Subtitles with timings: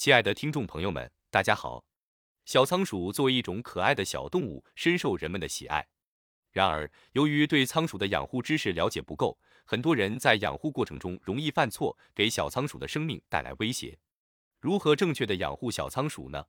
[0.00, 1.84] 亲爱的听众朋友们，大家好。
[2.46, 5.86] 小仓鼠作为一种可爱的小动物，深受人们的喜爱。
[6.52, 13.98] 然而，由于对仓鼠的养护知识了解不够，很多人在养护过程中容易犯错，给小仓鼠的生命带来威胁。
[14.58, 16.46] 如何正确的养护小仓鼠呢？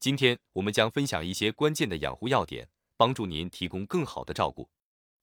[0.00, 4.68] 今天我们将分享一些关键的养护要点，帮助您提供更好的照顾。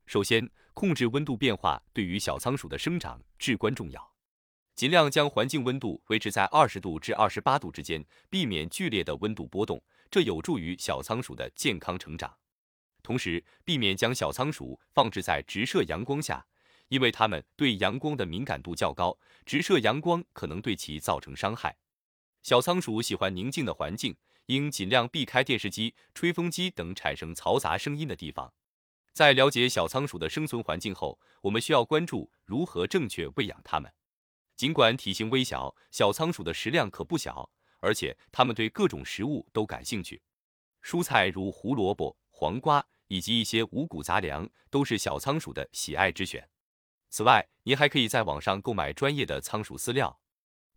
[0.05, 4.13] 首先，控制温度变化对于小仓鼠的生长至关重要。
[4.77, 9.81] 尽量将环境温度维持在二十度至二十八度之间，避免剧烈的温度波动，
[10.11, 12.31] 这有助于小仓鼠的健康成长。
[13.01, 16.45] 同时，避免将小仓鼠放置在直射阳光下，
[16.89, 21.75] 因为它们对阳光的敏感度较高，直射阳光可能对其造成伤害。
[22.43, 24.15] 小仓鼠喜欢宁静的环境，
[24.45, 28.53] 应尽量避开电视机、吹风机等产生嘈杂声音的地方。
[29.11, 33.91] 在了解小仓鼠的生存环境后，我们需要关注如何正确喂养它们。
[34.57, 37.47] 尽管体型微小，小仓鼠的食量可不小，
[37.79, 40.19] 而且它们对各种食物都感兴趣。
[40.81, 46.49] 蔬菜如胡萝卜、黄瓜以及一些五谷杂粮都是小仓鼠的喜爱之选。
[47.09, 50.19] 此外，您还可以在网上购买专业的仓鼠饲料。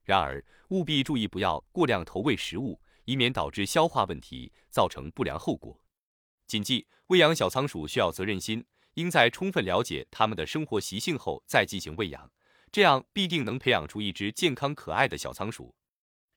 [0.04, 5.80] 然而，务必注意不要过量投喂食物，以免导致消化问题，造成不良后果。
[6.46, 8.62] 谨记，喂养小仓鼠需要责任心，
[8.94, 12.30] 应在充分了解它们的生活习性后再进行喂养。
[12.72, 15.74] 这样必定能培养出一只健康可爱的小仓鼠。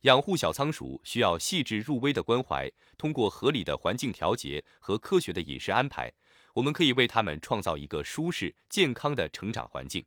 [0.02, 6.12] 养护小仓鼠需要细致入微的关怀，通过合理的环境调节和科学的饮食安排，
[6.56, 10.06] 我们可以为它们创造一个舒适健康的成长环境。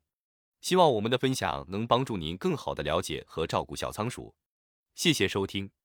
[0.61, 4.35] 希望我们的分享能帮助您更好的了解和照顾小仓鼠。
[4.95, 5.76] 谢谢收听。